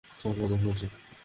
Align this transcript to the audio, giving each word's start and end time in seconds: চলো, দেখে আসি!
চলো, 0.21 0.43
দেখে 0.47 0.67
আসি! 0.71 0.87